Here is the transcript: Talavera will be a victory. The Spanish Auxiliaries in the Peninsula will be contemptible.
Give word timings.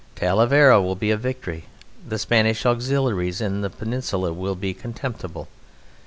Talavera 0.15 0.81
will 0.81 0.95
be 0.95 1.11
a 1.11 1.15
victory. 1.15 1.65
The 2.03 2.17
Spanish 2.17 2.65
Auxiliaries 2.65 3.39
in 3.39 3.61
the 3.61 3.69
Peninsula 3.69 4.33
will 4.33 4.55
be 4.55 4.73
contemptible. 4.73 5.47